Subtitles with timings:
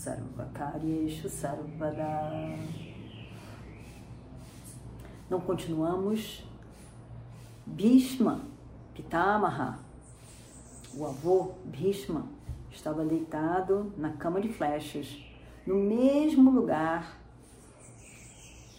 [0.00, 2.56] Sarvakaryeshu Sarvada.
[5.28, 6.42] Não continuamos.
[7.66, 8.40] Bhishma,
[8.94, 9.78] Pitamaha,
[10.94, 12.26] o avô Bhishma,
[12.70, 15.22] estava deitado na cama de flechas,
[15.66, 17.20] no mesmo lugar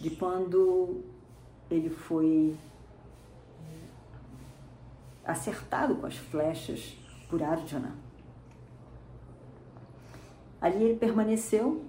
[0.00, 1.04] de quando
[1.70, 2.58] ele foi
[5.24, 6.98] acertado com as flechas
[7.30, 8.01] por Arjuna.
[10.62, 11.84] Ali ele permaneceu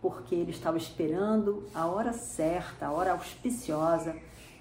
[0.00, 4.16] porque ele estava esperando a hora certa, a hora auspiciosa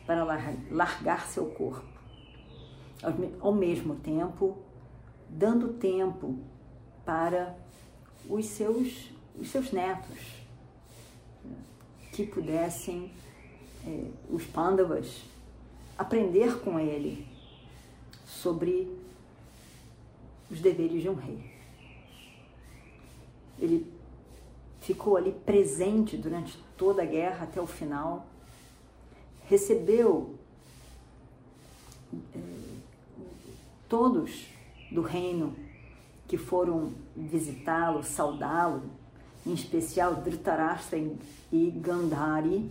[0.06, 0.24] para
[0.70, 1.88] largar seu corpo.
[3.40, 4.58] Ao mesmo tempo,
[5.30, 6.38] dando tempo
[7.06, 7.58] para
[8.30, 10.18] os seus, os seus netos
[12.12, 13.12] que pudessem,
[13.86, 15.24] eh, os Pandavas,
[15.98, 17.26] aprender com ele
[18.26, 18.92] sobre
[20.52, 21.57] os deveres de um rei.
[23.60, 23.92] Ele
[24.82, 28.26] ficou ali presente durante toda a guerra até o final,
[29.48, 30.36] recebeu
[32.14, 32.40] eh,
[33.90, 34.48] todos
[34.92, 35.56] do reino
[36.28, 38.84] que foram visitá-lo, saudá-lo,
[39.46, 41.00] em especial Dhritarashtra
[41.52, 42.70] e Gandhari,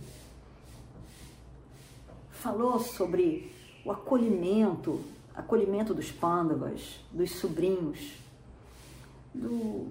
[2.31, 3.51] falou sobre
[3.83, 5.01] o acolhimento,
[5.33, 8.13] acolhimento dos Pandavas, dos sobrinhos,
[9.33, 9.87] do,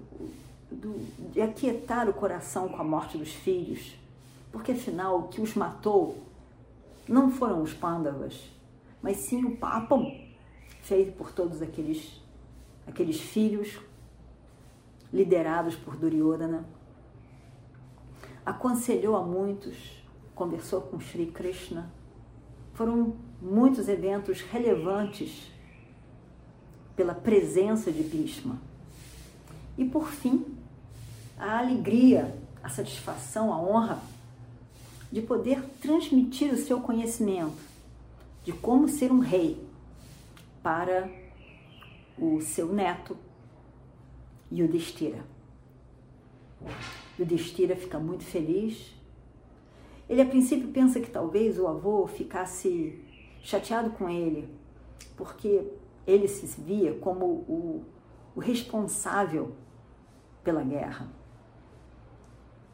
[0.71, 0.99] do,
[1.31, 3.95] de aquietar o coração com a morte dos filhos,
[4.51, 6.17] porque afinal o que os matou
[7.07, 8.51] não foram os Pandavas,
[9.01, 10.11] mas sim o Papam,
[10.81, 12.21] feito por todos aqueles,
[12.85, 13.79] aqueles filhos
[15.11, 16.65] liderados por Duryodhana.
[18.45, 20.03] Aconselhou a muitos,
[20.35, 21.91] conversou com Sri Krishna.
[22.73, 25.51] Foram muitos eventos relevantes
[26.95, 28.59] pela presença de Bhishma.
[29.77, 30.56] E por fim,
[31.37, 34.01] a alegria, a satisfação, a honra
[35.11, 37.67] de poder transmitir o seu conhecimento
[38.43, 39.61] de como ser um rei
[40.63, 41.09] para
[42.17, 43.15] o seu neto
[44.51, 45.23] Yudhishthira.
[47.19, 48.93] Yudhishthira fica muito feliz.
[50.09, 53.01] Ele a princípio pensa que talvez o avô ficasse
[53.41, 54.49] chateado com ele,
[55.15, 55.67] porque
[56.05, 57.85] ele se via como o,
[58.35, 59.53] o responsável
[60.43, 61.09] pela guerra.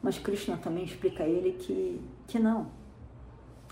[0.04, 2.66] Mas Krishna também explica a ele que, que não.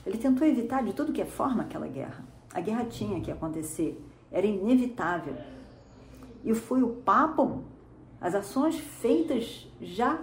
[0.06, 2.24] Ele tentou evitar de tudo que é forma aquela guerra.
[2.54, 5.36] A guerra tinha que acontecer, era inevitável.
[6.42, 7.64] E foi o Papam,
[8.18, 10.22] as ações feitas já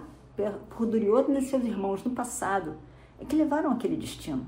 [0.76, 2.74] por Duryodhana e seus irmãos no passado,
[3.20, 4.44] é que levaram aquele destino.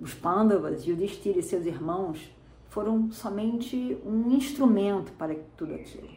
[0.00, 2.30] Os Pandavas, Yudhishthira e seus irmãos
[2.68, 6.08] foram somente um instrumento para tudo aquilo.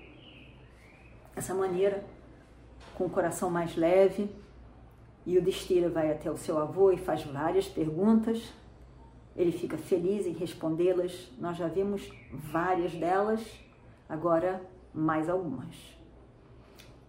[1.36, 2.06] Essa maneira
[2.98, 4.28] com o coração mais leve,
[5.24, 8.52] e o Destira vai até o seu avô e faz várias perguntas.
[9.36, 11.32] Ele fica feliz em respondê-las.
[11.38, 13.40] Nós já vimos várias delas,
[14.10, 15.76] agora mais algumas.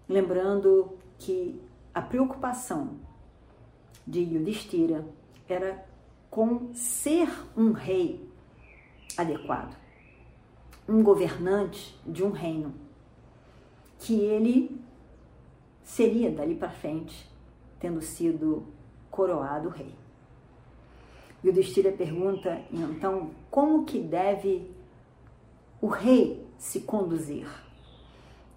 [0.06, 1.58] Lembrando que
[1.94, 2.96] a preocupação
[4.06, 5.06] de Yudhishthira
[5.48, 5.86] era
[6.28, 8.28] com ser um rei
[9.16, 9.74] adequado,
[10.86, 12.74] um governante de um reino,
[13.98, 14.87] que ele
[15.88, 17.26] seria dali para frente,
[17.80, 18.66] tendo sido
[19.10, 19.94] coroado rei.
[21.42, 24.70] E o Destira pergunta, então, como que deve
[25.80, 27.48] o rei se conduzir?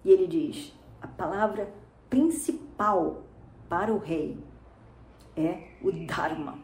[0.04, 1.72] E ele diz, a palavra
[2.10, 3.22] principal
[3.66, 4.38] para o rei
[5.34, 6.58] é o Dharma.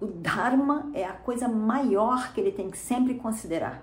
[0.00, 3.82] O Dharma é a coisa maior que ele tem que sempre considerar.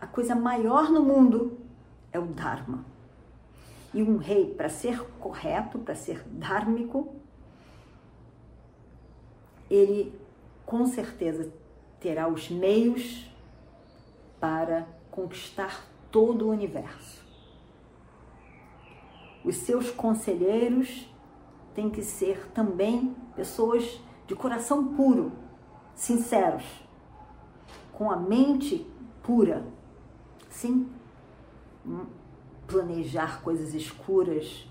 [0.00, 1.58] A coisa maior no mundo
[2.10, 2.87] é o Dharma.
[3.92, 7.14] E um rei, para ser correto, para ser dármico,
[9.70, 10.14] ele
[10.64, 11.52] com certeza
[12.00, 13.30] terá os meios
[14.38, 17.26] para conquistar todo o universo.
[19.44, 21.08] Os seus conselheiros
[21.74, 25.32] têm que ser também pessoas de coração puro,
[25.94, 26.64] sinceros,
[27.92, 28.86] com a mente
[29.22, 29.64] pura.
[30.50, 30.90] Sim,
[32.68, 34.68] planejar coisas escuras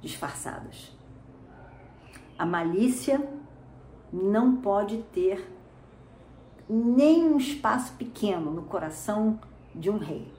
[0.00, 0.90] disfarçadas.
[2.36, 3.22] A malícia
[4.12, 5.48] não pode ter
[6.68, 9.38] nem um espaço pequeno no coração
[9.74, 10.32] de um rei.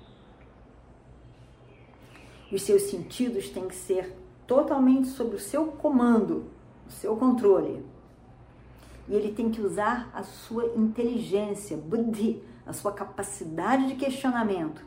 [2.52, 4.18] Os seus sentidos têm que ser
[4.48, 6.46] totalmente sob o seu comando,
[6.88, 7.86] o seu controle.
[9.08, 14.84] E ele tem que usar a sua inteligência, buddhi, a sua capacidade de questionamento.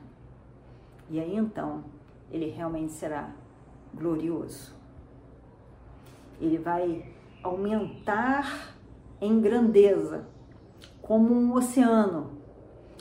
[1.09, 1.85] E aí então
[2.31, 3.31] ele realmente será
[3.95, 4.75] glorioso.
[6.41, 8.77] Ele vai aumentar
[9.21, 10.27] em grandeza,
[11.01, 12.39] como um oceano,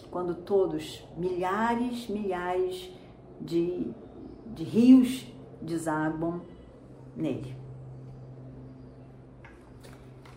[0.09, 2.91] quando todos, milhares, milhares
[3.39, 3.91] de,
[4.47, 5.27] de rios
[5.61, 6.41] desabam
[7.15, 7.55] nele.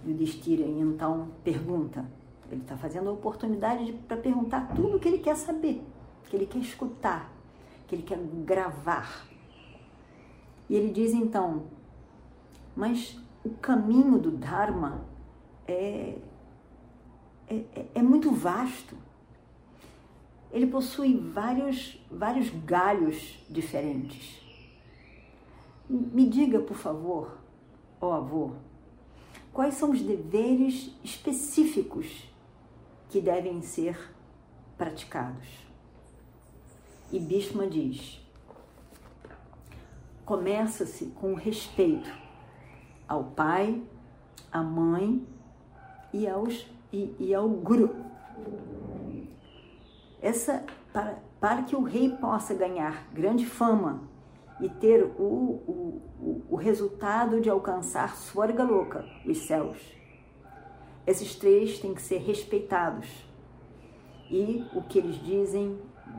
[0.05, 2.05] E o Destira então pergunta,
[2.51, 5.83] ele está fazendo a oportunidade para perguntar tudo o que ele quer saber,
[6.29, 7.33] que ele quer escutar,
[7.91, 9.27] que ele quer gravar.
[10.69, 11.65] E ele diz então,
[12.77, 15.05] mas o caminho do Dharma
[15.67, 16.17] é,
[17.49, 18.97] é, é, é muito vasto.
[20.53, 24.41] Ele possui vários, vários galhos diferentes.
[25.89, 27.39] Me diga, por favor,
[28.01, 28.53] ó avô,
[29.53, 32.33] quais são os deveres específicos
[33.09, 33.99] que devem ser
[34.79, 35.70] praticados?
[37.13, 38.21] E Bhishma diz:
[40.25, 42.09] começa-se com respeito
[43.09, 43.83] ao pai,
[44.53, 45.27] à mãe
[46.13, 47.97] e, aos, e, e ao guru.
[50.23, 54.03] Essa, para, para que o rei possa ganhar grande fama
[54.61, 59.79] e ter o, o, o, o resultado de alcançar Swargaloka, os céus,
[61.07, 63.09] esses três têm que ser respeitados.
[64.31, 65.77] E o que eles dizem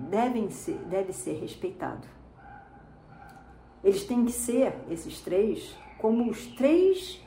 [0.10, 2.08] devem ser, deve ser respeitado.
[3.84, 7.20] Eles têm que ser, esses três, como os três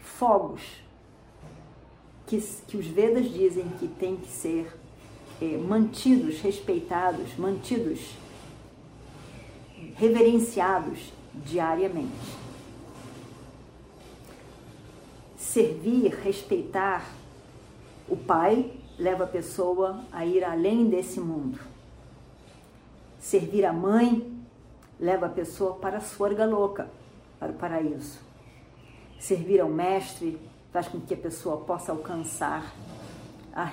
[0.00, 0.62] fogos
[2.26, 4.74] que, que os Vedas dizem que têm que ser
[5.40, 8.00] é, mantidos, respeitados, mantidos,
[9.96, 12.10] reverenciados diariamente.
[15.36, 17.06] Servir, respeitar
[18.08, 21.58] o Pai leva a pessoa a ir além desse mundo.
[23.26, 24.40] Servir a mãe
[25.00, 26.88] leva a pessoa para a Swarga louca,
[27.40, 28.20] para o paraíso.
[29.18, 30.38] Servir ao Mestre
[30.70, 32.72] faz com que a pessoa possa alcançar
[33.52, 33.68] a,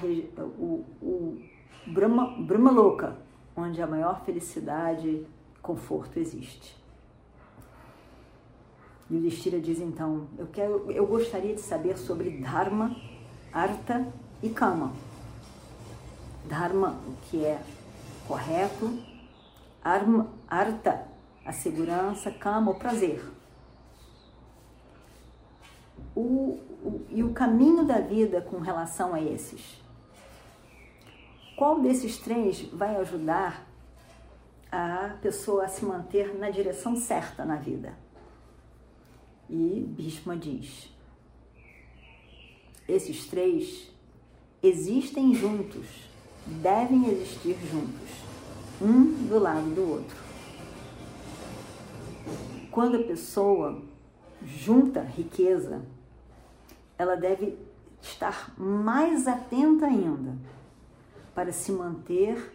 [0.58, 1.40] o, o
[1.86, 3.16] Brahma, Brahma Louca,
[3.56, 5.28] onde a maior felicidade e
[5.62, 6.76] conforto existe.
[9.08, 12.96] E o Destira diz então: eu, quero, eu gostaria de saber sobre Dharma,
[13.54, 14.12] Artha
[14.42, 14.94] e Kama.
[16.50, 17.62] Dharma, o que é
[18.28, 19.13] correto,
[19.84, 21.08] Artha,
[21.46, 23.24] a segurança, Kama, o prazer
[26.16, 29.82] o, o, e o caminho da vida com relação a esses?
[31.56, 33.68] Qual desses três vai ajudar
[34.72, 37.94] a pessoa a se manter na direção certa na vida?
[39.50, 40.90] E Bhishma diz:
[42.88, 43.92] esses três
[44.62, 45.86] existem juntos,
[46.46, 48.10] devem existir juntos,
[48.84, 50.18] um do lado do outro.
[52.70, 53.82] Quando a pessoa
[54.46, 55.82] junta riqueza,
[56.98, 57.58] ela deve
[58.02, 60.36] estar mais atenta ainda
[61.34, 62.52] para se manter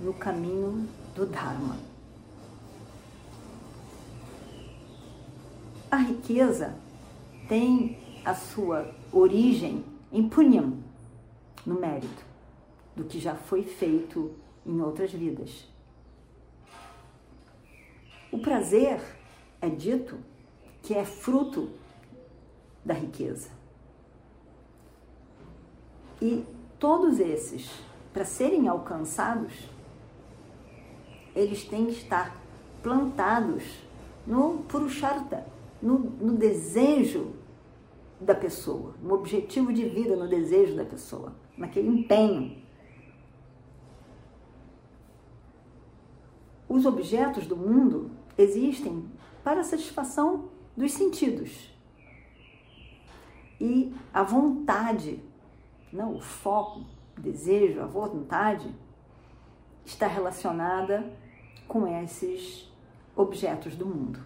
[0.00, 1.76] no caminho do Dharma.
[5.90, 6.76] A riqueza
[7.48, 10.78] tem a sua origem em punyam,
[11.66, 12.24] no mérito,
[12.94, 14.30] do que já foi feito
[14.64, 15.68] em outras vidas.
[18.32, 19.00] O prazer
[19.60, 20.18] é dito
[20.82, 21.70] que é fruto
[22.84, 23.50] da riqueza.
[26.22, 26.44] E
[26.78, 27.70] todos esses,
[28.12, 29.52] para serem alcançados,
[31.34, 32.36] eles têm que estar
[32.82, 33.64] plantados
[34.26, 35.46] no Purushartha,
[35.82, 37.32] no, no desejo
[38.20, 42.62] da pessoa, no objetivo de vida, no desejo da pessoa, naquele empenho.
[46.70, 49.04] Os objetos do mundo existem
[49.42, 51.76] para a satisfação dos sentidos.
[53.60, 55.20] E a vontade,
[55.92, 56.86] não, o foco,
[57.18, 58.72] o desejo, a vontade
[59.84, 61.12] está relacionada
[61.66, 62.72] com esses
[63.16, 64.20] objetos do mundo.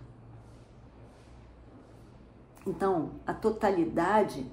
[2.67, 4.47] Então, a totalidade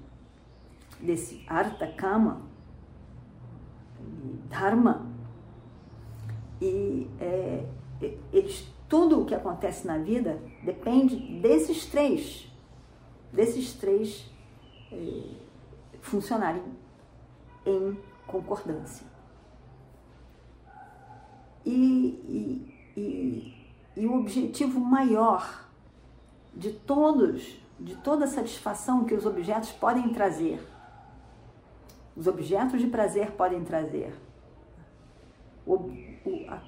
[0.98, 2.42] desse Artha Kama,
[4.50, 5.12] Dharma,
[6.62, 7.66] e é,
[8.32, 12.48] eles, tudo o que acontece na vida depende desses três,
[13.32, 14.30] desses três
[14.92, 15.36] eh,
[16.02, 16.64] funcionarem
[17.66, 19.06] em concordância.
[21.66, 21.72] E,
[22.28, 25.70] e, e, e o objetivo maior
[26.54, 30.62] de todos, de toda a satisfação que os objetos podem trazer,
[32.16, 34.14] os objetos de prazer podem trazer,
[35.66, 36.62] o, o, a,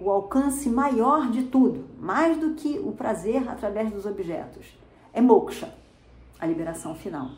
[0.00, 4.66] o alcance maior de tudo, mais do que o prazer através dos objetos,
[5.12, 5.72] é moksha,
[6.38, 7.30] a liberação final.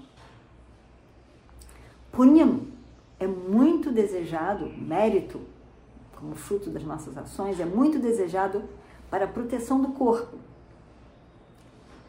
[2.12, 2.66] Punyam
[3.18, 5.40] é muito desejado, mérito,
[6.18, 8.64] como fruto das nossas ações, é muito desejado
[9.10, 10.38] para a proteção do corpo.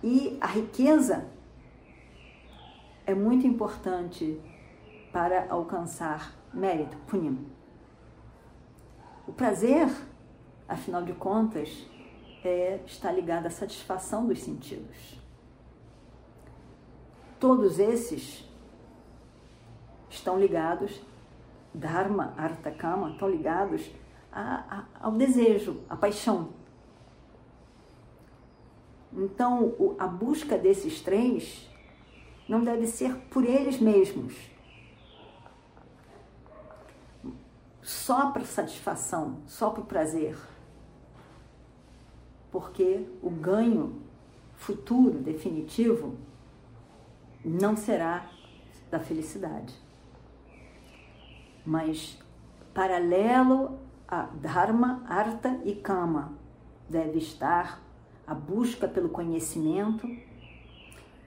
[0.01, 1.25] E a riqueza
[3.05, 4.39] é muito importante
[5.11, 7.37] para alcançar mérito, punyam.
[9.31, 9.87] O prazer,
[10.67, 11.87] afinal de contas,
[12.43, 15.17] é, está ligado à satisfação dos sentidos.
[17.39, 18.45] Todos esses
[20.09, 21.01] estão ligados,
[21.73, 23.89] Dharma, Artha, Kama, estão ligados
[24.33, 26.49] a, a, ao desejo, à paixão.
[29.13, 31.71] Então, o, a busca desses três
[32.49, 34.35] não deve ser por eles mesmos,
[37.91, 40.37] só para satisfação, só para o prazer,
[42.49, 44.01] porque o ganho
[44.55, 46.15] futuro, definitivo,
[47.43, 48.29] não será
[48.89, 49.75] da felicidade.
[51.65, 52.17] Mas
[52.73, 56.33] paralelo a Dharma, Artha e Kama
[56.89, 57.81] deve estar
[58.25, 60.07] a busca pelo conhecimento,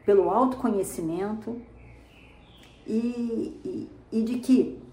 [0.04, 1.60] pelo autoconhecimento
[2.86, 4.83] e, e, e de que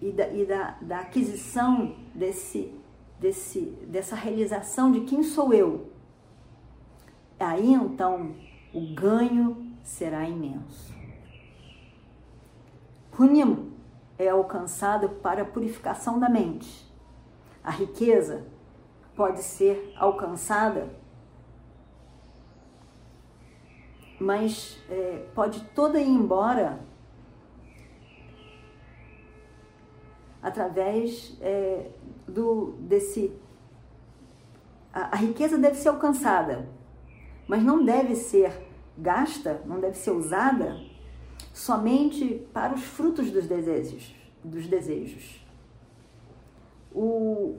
[0.00, 2.74] e, da, e da, da aquisição desse,
[3.18, 5.90] desse, dessa realização de quem sou eu.
[7.38, 8.34] Aí então
[8.72, 10.92] o ganho será imenso.
[13.10, 13.72] Punyam
[14.18, 16.90] é alcançado para a purificação da mente.
[17.62, 18.44] A riqueza
[19.16, 20.88] pode ser alcançada,
[24.18, 26.80] mas é, pode toda ir embora
[30.42, 31.90] através é,
[32.26, 33.32] do desse
[34.92, 36.68] a, a riqueza deve ser alcançada,
[37.46, 38.52] mas não deve ser
[38.96, 40.78] gasta, não deve ser usada
[41.52, 44.14] somente para os frutos dos desejos.
[44.44, 45.40] Dos desejos.
[46.92, 47.58] O,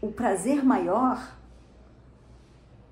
[0.00, 1.36] o prazer maior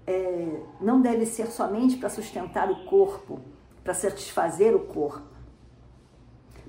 [0.06, 3.40] é, não deve ser somente para sustentar o corpo,
[3.84, 5.27] para satisfazer o corpo,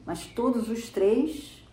[0.10, 1.64] mas todos os três,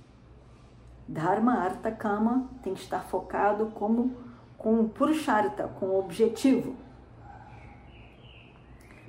[1.09, 4.15] Dharma, Artha, Kama, tem que estar focado como
[4.59, 6.77] com Purushartha, com objetivo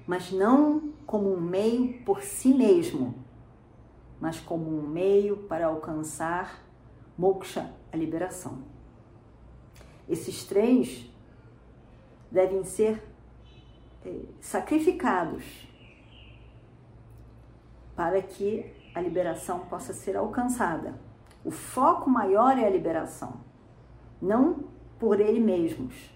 [0.08, 3.14] mas não como um meio por si mesmo,
[4.22, 6.64] mas como um meio para alcançar
[7.18, 8.64] moksha, a liberação.
[10.08, 11.12] Esses três
[12.32, 13.04] devem ser
[14.06, 15.68] eh, sacrificados
[17.94, 20.96] para que a liberação possa ser alcançada.
[21.44, 23.42] O foco maior é a liberação,
[24.22, 24.66] não
[25.00, 26.12] por ele mesmos.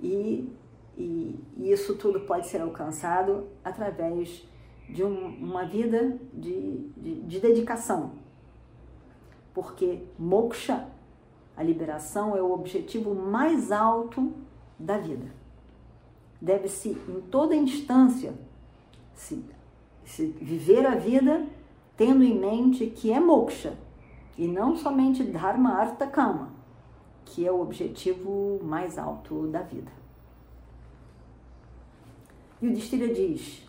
[0.00, 0.52] E
[1.00, 4.46] e, e isso tudo pode ser alcançado através
[4.88, 8.12] de um, uma vida de, de, de dedicação.
[9.54, 10.88] Porque moksha,
[11.56, 14.32] a liberação, é o objetivo mais alto
[14.78, 15.26] da vida.
[16.40, 18.34] Deve-se, em toda instância,
[19.14, 19.44] se,
[20.10, 21.46] se viver a vida
[21.96, 23.78] tendo em mente que é moksha
[24.36, 26.52] e não somente dharma, artha, kama,
[27.24, 29.92] que é o objetivo mais alto da vida.
[32.60, 33.64] E o Distira diz: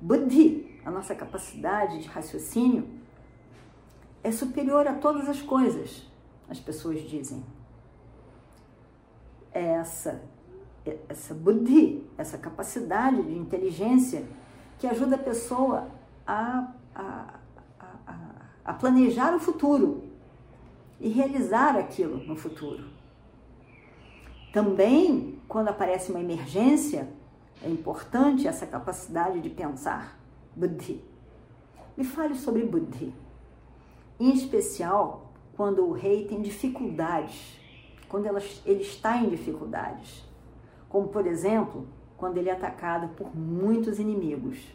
[0.00, 2.88] Buddhi, a nossa capacidade de raciocínio,
[4.22, 6.10] é superior a todas as coisas,
[6.48, 7.44] as pessoas dizem.
[9.52, 10.22] É essa,
[10.86, 14.24] é essa Buddhi, essa capacidade de inteligência
[14.78, 15.88] que ajuda a pessoa
[16.26, 17.34] a, a,
[17.80, 18.14] a,
[18.64, 20.04] a planejar o futuro
[21.00, 22.84] e realizar aquilo no futuro.
[24.52, 27.08] Também, quando aparece uma emergência,
[27.62, 30.18] é importante essa capacidade de pensar,
[30.54, 31.04] Buddhi.
[31.96, 33.14] Me fale sobre Buddhi.
[34.18, 37.58] Em especial, quando o rei tem dificuldades,
[38.08, 38.26] quando
[38.64, 40.24] ele está em dificuldades.
[40.88, 41.88] Como, por exemplo,
[42.24, 44.74] quando ele é atacado por muitos inimigos.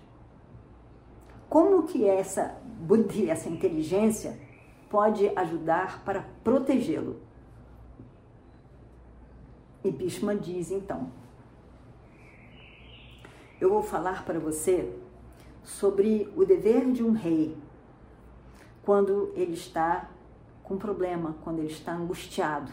[1.49, 4.39] Como que essa Buddhi, essa inteligência,
[4.87, 7.19] pode ajudar para protegê-lo.
[9.83, 11.09] E Bhishma diz então:
[13.59, 14.93] Eu vou falar para você
[15.63, 17.57] sobre o dever de um rei
[18.83, 20.07] quando ele está
[20.61, 22.71] com problema, quando ele está angustiado,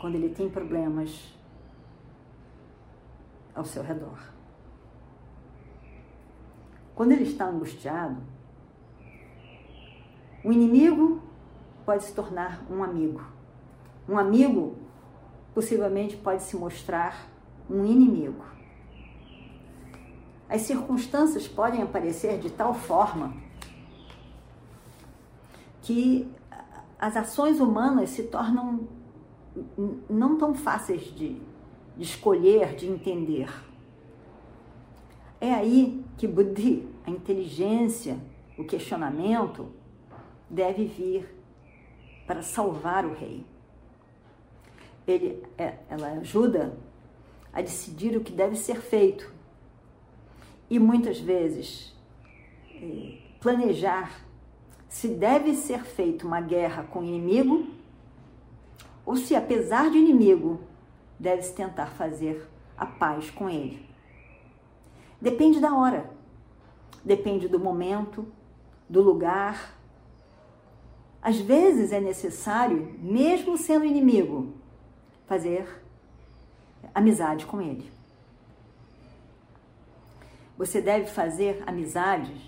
[0.00, 1.35] quando ele tem problemas
[3.56, 4.18] ao seu redor.
[6.94, 8.22] Quando ele está angustiado,
[10.44, 11.20] o inimigo
[11.84, 13.22] pode se tornar um amigo.
[14.08, 14.76] Um amigo
[15.54, 17.28] possivelmente pode se mostrar
[17.68, 18.44] um inimigo.
[20.48, 23.34] As circunstâncias podem aparecer de tal forma
[25.82, 26.32] que
[26.98, 28.88] as ações humanas se tornam
[30.08, 31.40] não tão fáceis de,
[31.96, 33.48] de escolher, de entender.
[35.40, 38.18] É aí que Buddhi, a inteligência,
[38.58, 39.68] o questionamento,
[40.48, 41.34] deve vir
[42.26, 43.44] para salvar o rei.
[45.06, 46.76] Ele, é, ela ajuda
[47.52, 49.32] a decidir o que deve ser feito
[50.68, 51.94] e muitas vezes
[52.74, 54.26] é, planejar
[54.88, 57.66] se deve ser feita uma guerra com o inimigo
[59.04, 60.60] ou se, apesar de inimigo,
[61.18, 63.86] deve-se tentar fazer a paz com ele.
[65.20, 66.10] Depende da hora,
[67.04, 68.26] depende do momento,
[68.88, 69.74] do lugar.
[71.22, 74.54] Às vezes é necessário, mesmo sendo inimigo,
[75.26, 75.82] fazer
[76.94, 77.90] amizade com ele.
[80.56, 82.40] Você deve fazer amizades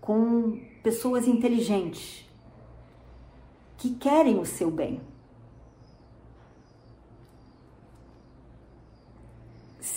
[0.00, 2.28] com pessoas inteligentes
[3.76, 5.00] que querem o seu bem.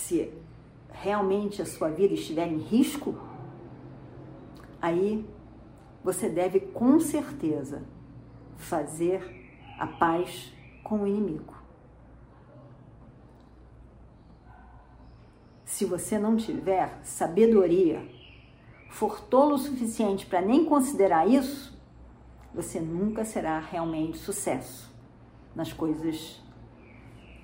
[0.06, 0.32] Se
[0.92, 3.18] realmente a sua vida estiver em risco,
[4.80, 5.28] aí
[6.04, 7.82] você deve com certeza
[8.56, 9.20] fazer
[9.76, 10.52] a paz
[10.84, 11.52] com o inimigo.
[15.64, 18.08] Se você não tiver sabedoria,
[18.88, 21.76] for tolo o suficiente para nem considerar isso,
[22.54, 24.88] você nunca será realmente sucesso
[25.52, 26.40] nas coisas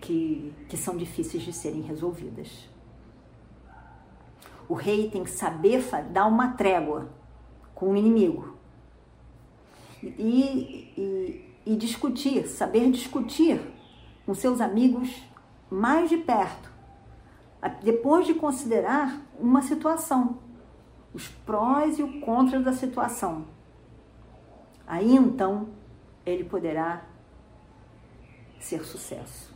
[0.03, 2.69] que, que são difíceis de serem resolvidas.
[4.69, 7.09] O rei tem que saber dar uma trégua
[7.75, 8.57] com o inimigo
[10.03, 13.61] e, e, e discutir, saber discutir
[14.27, 15.23] com seus amigos
[15.71, 16.71] mais de perto,
[17.83, 20.39] depois de considerar uma situação,
[21.15, 23.47] os prós e o contra da situação.
[24.87, 25.69] Aí então
[26.27, 27.05] ele poderá
[28.59, 29.53] ser sucesso.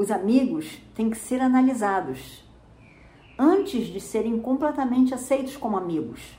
[0.00, 2.42] Os amigos têm que ser analisados
[3.38, 6.38] antes de serem completamente aceitos como amigos.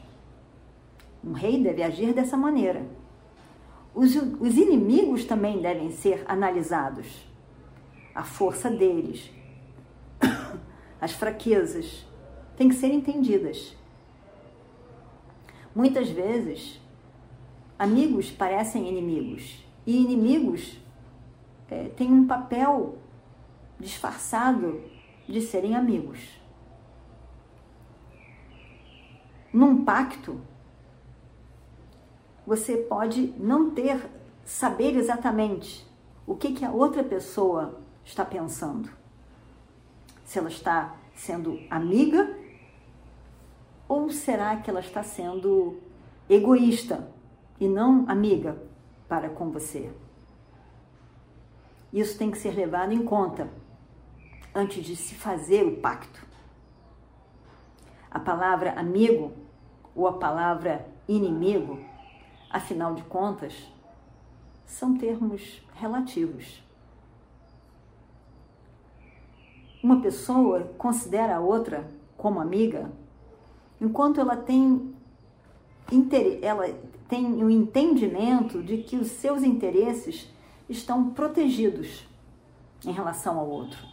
[1.24, 2.84] Um rei deve agir dessa maneira.
[3.93, 7.24] Os, os inimigos também devem ser analisados.
[8.15, 9.30] A força deles,
[11.00, 12.04] as fraquezas,
[12.58, 13.78] têm que ser entendidas.
[15.76, 16.82] Muitas vezes,
[17.78, 20.80] amigos parecem inimigos e inimigos
[21.69, 22.97] é, têm um papel
[23.82, 24.82] disfarçado
[25.28, 26.41] de serem amigos.
[29.54, 30.39] num pacto,
[32.46, 34.10] você pode não ter,
[34.46, 35.86] saber exatamente
[36.26, 38.89] o que, que a outra pessoa está pensando.
[40.24, 42.38] Se ela está sendo amiga
[43.88, 45.78] ou será que ela está sendo
[46.30, 47.12] egoísta
[47.60, 48.58] e não amiga
[49.08, 49.91] para com você?
[51.91, 53.50] Isso tem que ser levado em conta
[54.54, 56.26] antes de se fazer o pacto.
[58.10, 59.32] A palavra amigo
[59.96, 61.80] ou a palavra inimigo,
[62.50, 63.54] afinal de contas,
[64.66, 66.64] são termos relativos.
[69.82, 72.92] Uma pessoa considera a outra como amiga
[73.80, 74.94] enquanto ela tem
[76.42, 76.74] ela
[77.10, 80.32] tem o entendimento de que os seus interesses
[80.70, 82.08] estão protegidos
[82.86, 83.92] em relação ao outro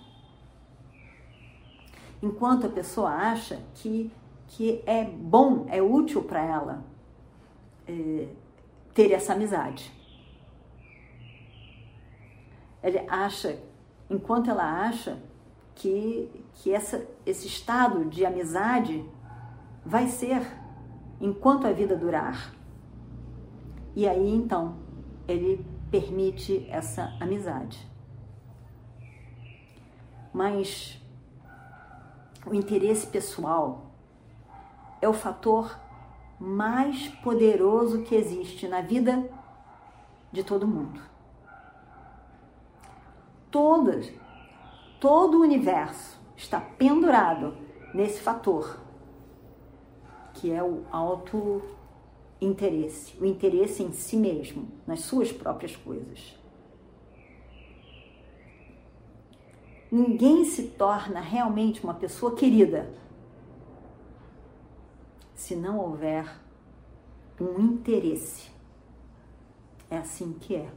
[2.22, 4.10] enquanto a pessoa acha que,
[4.46, 6.84] que é bom, é útil para ela
[7.86, 8.28] é,
[8.94, 9.92] ter essa amizade.
[12.82, 13.58] Ele acha,
[14.08, 15.18] enquanto ela acha
[15.74, 19.04] que, que essa, esse estado de amizade
[19.84, 20.42] vai ser
[21.20, 22.54] enquanto a vida durar.
[23.94, 24.76] E aí então
[25.26, 27.86] ele permite essa amizade.
[30.32, 31.00] Mas
[32.48, 33.86] o interesse pessoal
[35.00, 35.78] é o fator
[36.40, 39.28] mais poderoso que existe na vida
[40.32, 41.00] de todo mundo.
[43.50, 44.12] Todas,
[45.00, 47.56] todo o universo está pendurado
[47.92, 48.78] nesse fator,
[50.34, 51.62] que é o auto
[52.40, 56.37] interesse, o interesse em si mesmo, nas suas próprias coisas.
[59.90, 62.92] Ninguém se torna realmente uma pessoa querida
[65.34, 66.28] se não houver
[67.40, 68.50] um interesse.
[69.90, 70.70] É assim que é.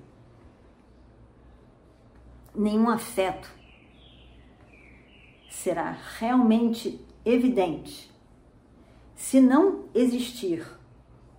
[2.55, 3.51] Nenhum afeto
[5.49, 8.11] será realmente evidente
[9.15, 10.65] se não existir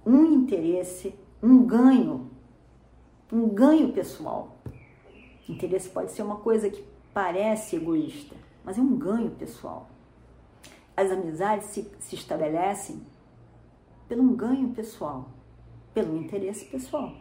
[0.06, 2.30] um interesse, um ganho,
[3.32, 4.58] um ganho pessoal.
[5.48, 9.88] Interesse pode ser uma coisa que parece egoísta, mas é um ganho pessoal.
[10.96, 13.03] As amizades se, se estabelecem
[14.09, 15.29] pelo um ganho pessoal,
[15.94, 17.12] pelo interesse pessoal.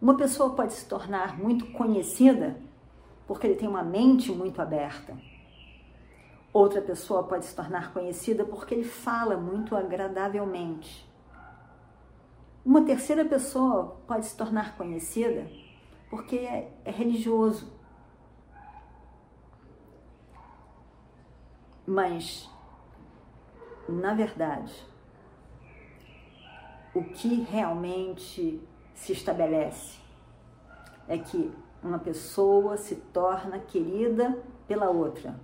[0.00, 2.56] Uma pessoa pode se tornar muito conhecida
[3.26, 5.16] porque ele tem uma mente muito aberta.
[6.52, 11.08] Outra pessoa pode se tornar conhecida porque ele fala muito agradavelmente.
[12.64, 15.46] Uma terceira pessoa pode se tornar conhecida
[16.10, 17.72] porque é, é religioso.
[21.86, 22.50] Mas,
[23.88, 24.74] na verdade,
[26.92, 28.60] o que realmente
[28.94, 29.98] se estabelece
[31.08, 31.50] é que
[31.82, 34.36] uma pessoa se torna querida
[34.68, 35.40] pela outra,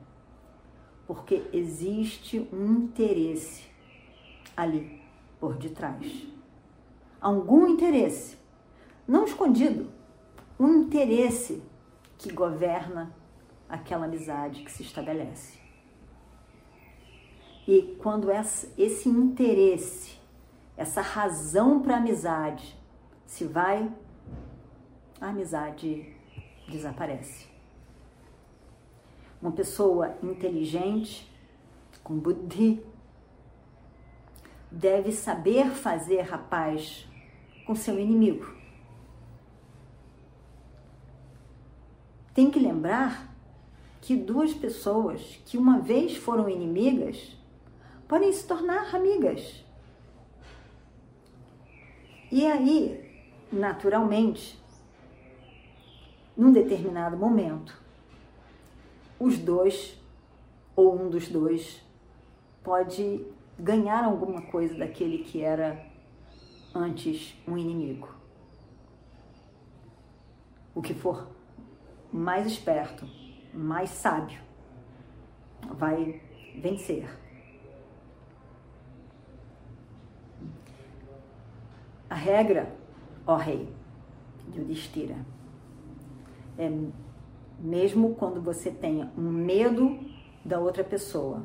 [1.07, 3.69] porque existe um interesse
[4.57, 5.03] ali
[5.41, 6.27] por detrás.
[7.21, 8.37] Algum interesse,
[9.09, 9.96] não escondido,
[10.59, 11.63] um interesse
[12.19, 13.15] que governa
[13.69, 15.59] aquela amizade que se estabelece.
[17.67, 20.19] E quando esse interesse,
[20.77, 22.77] essa razão para a amizade
[23.27, 23.91] se vai,
[25.21, 26.15] a amizade
[26.69, 27.49] desaparece.
[29.43, 31.31] Uma pessoa inteligente,
[32.03, 32.83] com buddhi,
[34.71, 37.07] deve saber fazer a paz
[37.67, 38.56] com seu inimigo.
[42.37, 43.35] Tem que lembrar
[44.03, 47.35] que duas pessoas que uma vez foram inimigas
[48.07, 49.65] podem se tornar amigas.
[52.31, 54.61] E aí, naturalmente,
[56.37, 57.75] num determinado momento,
[59.19, 59.99] os dois
[60.77, 61.83] ou um dos dois
[62.63, 63.25] pode
[63.59, 65.87] ganhar alguma coisa daquele que era
[66.75, 68.15] antes um inimigo.
[70.75, 71.35] O que for
[72.17, 73.07] mais esperto,
[73.53, 74.41] mais sábio,
[75.73, 76.23] vai
[76.59, 77.07] vencer.
[82.09, 82.75] A regra,
[83.27, 83.69] ó rei,
[84.55, 85.17] Yudhishthira,
[86.57, 86.73] é
[87.59, 89.99] mesmo quando você tenha um medo
[90.43, 91.45] da outra pessoa,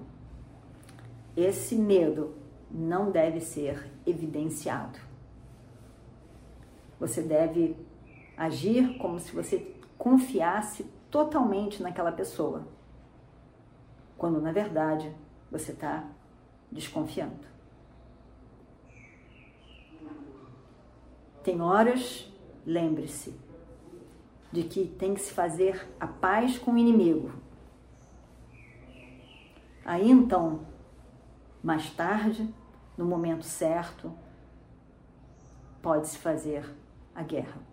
[1.35, 2.33] esse medo
[2.69, 4.97] não deve ser evidenciado.
[6.97, 7.75] Você deve
[8.37, 12.67] agir como se você confiasse totalmente naquela pessoa,
[14.17, 15.15] quando na verdade
[15.51, 16.03] você está
[16.71, 17.45] desconfiando.
[21.43, 22.27] Tem horas,
[22.65, 23.39] lembre-se,
[24.51, 27.31] de que tem que se fazer a paz com o inimigo.
[29.85, 30.61] Aí então,
[31.61, 32.51] mais tarde,
[32.97, 34.11] no momento certo,
[35.79, 36.67] pode-se fazer
[37.13, 37.70] a guerra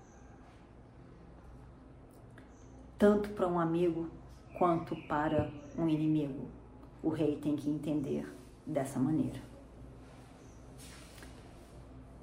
[2.99, 4.09] tanto para um amigo
[4.59, 6.49] quanto para um inimigo.
[7.03, 8.27] O rei tem que entender
[8.67, 9.41] dessa maneira.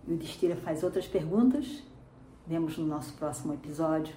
[0.06, 1.82] E o Destira faz outras perguntas.
[2.46, 4.14] Vemos no nosso próximo episódio.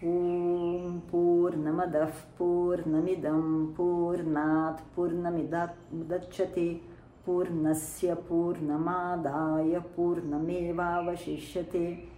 [0.00, 6.82] Om Purnamadav Purnamidam Purnat Purnamidachyate
[7.24, 12.17] Purnasya Purnamadaya Purnameva Vashishyate